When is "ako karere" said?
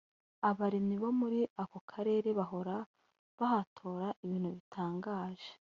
1.63-2.29